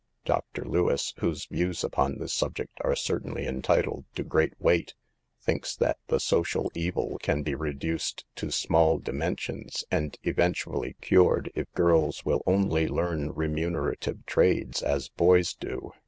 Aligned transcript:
Dr. 0.25 0.65
Lewis, 0.65 1.13
whose 1.17 1.45
views 1.45 1.83
upon 1.83 2.17
this 2.17 2.33
subject 2.33 2.79
are 2.83 2.95
certainly 2.95 3.45
entitled 3.45 4.05
to 4.15 4.23
great 4.23 4.59
weight, 4.59 4.95
thinks 5.43 5.75
that 5.75 5.99
the 6.07 6.19
social 6.19 6.71
evil 6.73 7.19
can 7.21 7.43
be 7.43 7.53
reduced 7.53 8.25
to 8.37 8.49
small 8.49 8.97
dimensions, 8.97 9.85
and 9.91 10.17
eventually 10.23 10.95
cured, 11.01 11.51
if 11.53 11.71
girls 11.73 12.25
will 12.25 12.41
only 12.47 12.87
learn 12.87 13.31
remunerative 13.31 14.25
trades, 14.25 14.81
as 14.81 15.09
boys 15.09 15.53
do. 15.53 15.91